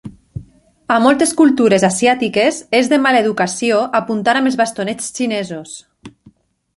A 0.95 0.95
moltes 1.07 1.33
cultures 1.41 1.85
asiàtiques 1.89 2.57
és 2.79 2.89
de 2.93 2.99
mala 3.05 3.21
educació 3.25 3.81
apuntar 4.03 4.35
amb 4.39 4.51
els 4.53 4.57
bastonets 4.63 5.13
xinesos. 5.19 5.77